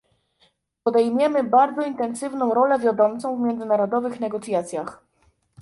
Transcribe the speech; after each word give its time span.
Obejmiemy 0.85 1.43
bardzo 1.43 1.81
intensywną 1.81 2.53
rolę 2.53 2.79
wiodącą 2.79 3.37
w 3.37 3.41
międzynarodowych 3.41 4.19
negocjacjach 4.19 5.03